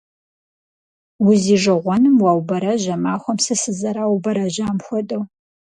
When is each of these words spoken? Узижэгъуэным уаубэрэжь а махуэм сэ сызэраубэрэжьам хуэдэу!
Узижэгъуэным 1.27 2.17
уаубэрэжь 2.23 2.87
а 2.95 2.97
махуэм 3.03 3.37
сэ 3.45 3.55
сызэраубэрэжьам 3.61 4.77
хуэдэу! 4.85 5.23